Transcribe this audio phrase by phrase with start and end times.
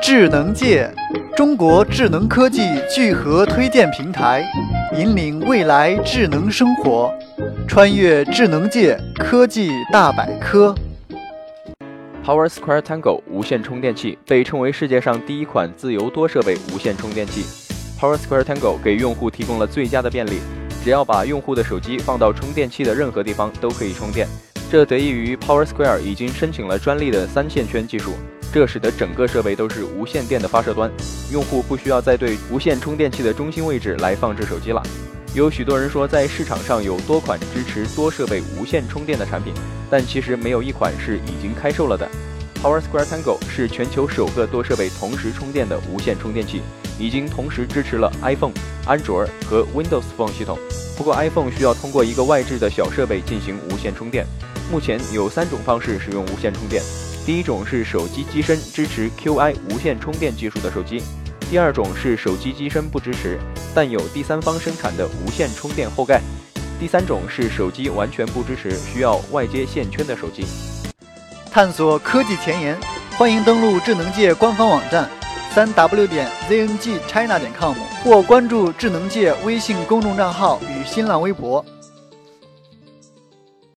[0.00, 0.90] 智能界，
[1.36, 4.44] 中国智能科技聚合推荐平台，
[4.96, 7.12] 引领未来智能生活，
[7.66, 10.74] 穿越智能界科技大百科。
[12.24, 17.44] Power Square Tango 无线充电器被称为世界上第一款自由多设备无线充电器。
[18.00, 20.38] Power Square Tango 给用户提供了最佳的便利，
[20.84, 24.26] 只要把用户的手机放到充电器的任何地方都可以充电。
[24.70, 28.12] 这得益于 Power Square 已经申请了专利的三线圈技术。
[28.52, 30.90] 这使得整个设备都是无线电的发射端，
[31.30, 34.82] 用户不需要再对无线充电器的中心位置来放置手机了。
[35.34, 39.52] 有许多人说，在市场上有多款支持多设备无线充电的产品，
[39.90, 42.08] 但其实没有一款是已经开售了的。
[42.62, 46.62] Power Square Tango 是全球首个多设备同时充电的无线充电器，
[46.98, 48.54] 已经同时支持了 iPhone、
[48.86, 50.58] 安卓和 Windows Phone 系统。
[50.96, 54.26] 不过 iPhone 需要通过一个外置的小设备进行无线充电。
[54.72, 56.82] 目前有三种方式使用无线充电。
[57.28, 61.02] 第一种是手机机身支持 Qi 无线充电技术的手机，
[61.50, 63.38] 第二种是手机机身不支持，
[63.74, 66.22] 但有第三方生产的无线充电后盖，
[66.80, 70.46] 第三种是手机完全不支持，需要外接线圈的手机。
[71.50, 72.74] 探索科技前沿，
[73.18, 75.06] 欢迎登录智能界官方网站
[75.54, 81.62] 三 w 点 zngchina 点 com 或关注智能界微信公众账号与新浪微博。